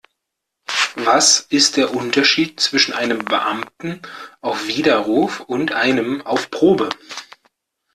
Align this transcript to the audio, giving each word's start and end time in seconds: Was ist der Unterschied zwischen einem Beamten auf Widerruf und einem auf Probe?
Was 0.95 1.41
ist 1.51 1.77
der 1.77 1.93
Unterschied 1.93 2.59
zwischen 2.59 2.91
einem 2.95 3.19
Beamten 3.23 4.01
auf 4.41 4.67
Widerruf 4.67 5.41
und 5.41 5.73
einem 5.73 6.23
auf 6.25 6.49
Probe? 6.49 6.89